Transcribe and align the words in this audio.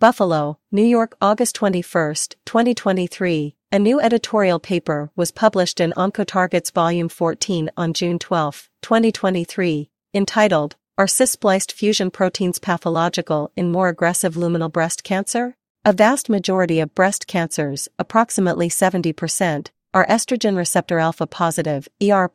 Buffalo, 0.00 0.56
New 0.72 0.82
York, 0.82 1.14
August 1.20 1.54
21, 1.56 2.14
2023. 2.46 3.54
A 3.70 3.78
new 3.78 4.00
editorial 4.00 4.58
paper 4.58 5.10
was 5.14 5.30
published 5.30 5.78
in 5.78 5.92
Oncotarget's 5.92 6.70
Volume 6.70 7.10
14 7.10 7.68
on 7.76 7.92
June 7.92 8.18
12, 8.18 8.70
2023, 8.80 9.90
entitled, 10.14 10.76
Are 10.96 11.06
cis-spliced 11.06 11.70
fusion 11.72 12.10
proteins 12.10 12.58
pathological 12.58 13.52
in 13.56 13.70
more 13.70 13.90
aggressive 13.90 14.36
luminal 14.36 14.72
breast 14.72 15.04
cancer? 15.04 15.54
A 15.84 15.92
vast 15.92 16.30
majority 16.30 16.80
of 16.80 16.94
breast 16.94 17.26
cancers, 17.26 17.86
approximately 17.98 18.70
70%, 18.70 19.68
are 19.92 20.06
estrogen 20.06 20.56
receptor 20.56 20.98
alpha 20.98 21.26
positive, 21.26 21.88
ER+, 22.02 22.30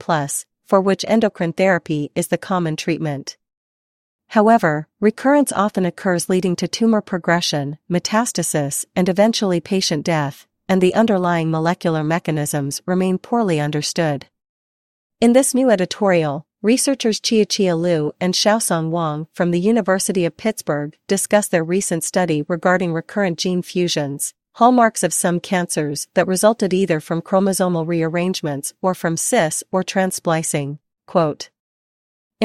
for 0.65 0.79
which 0.79 1.03
endocrine 1.07 1.53
therapy 1.53 2.11
is 2.13 2.27
the 2.27 2.37
common 2.37 2.75
treatment. 2.75 3.37
However, 4.35 4.89
recurrence 4.99 5.53
often 5.53 5.85
occurs 5.85 6.27
leading 6.27 6.57
to 6.57 6.67
tumor 6.67 6.99
progression, 6.99 7.77
metastasis, 7.89 8.83
and 8.93 9.07
eventually 9.07 9.61
patient 9.61 10.03
death, 10.03 10.45
and 10.67 10.81
the 10.81 10.93
underlying 10.93 11.49
molecular 11.49 12.03
mechanisms 12.03 12.81
remain 12.85 13.17
poorly 13.17 13.61
understood. 13.61 14.25
In 15.21 15.31
this 15.31 15.53
new 15.53 15.69
editorial, 15.69 16.45
researchers 16.61 17.21
Chia-Chia 17.21 17.77
Liu 17.77 18.11
and 18.19 18.33
Xiao-Song 18.33 18.91
Wang 18.91 19.27
from 19.31 19.51
the 19.51 19.59
University 19.61 20.25
of 20.25 20.35
Pittsburgh 20.35 20.97
discuss 21.07 21.47
their 21.47 21.63
recent 21.63 22.03
study 22.03 22.41
regarding 22.41 22.91
recurrent 22.91 23.39
gene 23.39 23.61
fusions, 23.61 24.33
hallmarks 24.55 25.01
of 25.01 25.13
some 25.13 25.39
cancers 25.39 26.09
that 26.13 26.27
resulted 26.27 26.73
either 26.73 26.99
from 26.99 27.21
chromosomal 27.21 27.87
rearrangements 27.87 28.73
or 28.81 28.93
from 28.93 29.15
cis 29.15 29.63
or 29.71 29.81
transsplicing. 29.81 30.79
Quote, 31.07 31.51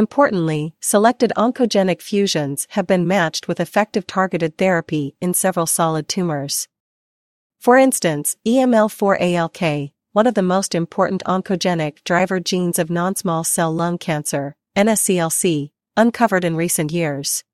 Importantly, 0.00 0.74
selected 0.80 1.30
oncogenic 1.36 2.00
fusions 2.00 2.66
have 2.70 2.86
been 2.86 3.06
matched 3.06 3.46
with 3.46 3.60
effective 3.60 4.06
targeted 4.06 4.56
therapy 4.56 5.14
in 5.20 5.34
several 5.34 5.66
solid 5.66 6.08
tumors. 6.08 6.68
For 7.58 7.76
instance, 7.76 8.38
EML4ALK, 8.46 9.92
one 10.12 10.26
of 10.26 10.32
the 10.32 10.42
most 10.42 10.74
important 10.74 11.22
oncogenic 11.26 12.02
driver 12.02 12.40
genes 12.40 12.78
of 12.78 12.88
non-small 12.88 13.44
cell 13.44 13.74
lung 13.74 13.98
cancer, 13.98 14.56
NSCLC, 14.74 15.70
uncovered 15.98 16.46
in 16.46 16.56
recent 16.56 16.92
years. 16.92 17.44